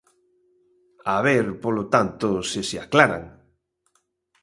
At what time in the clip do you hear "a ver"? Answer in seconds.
1.15-1.45